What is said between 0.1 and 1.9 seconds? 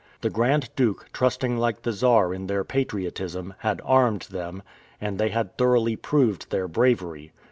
The Grand Duke, trusting like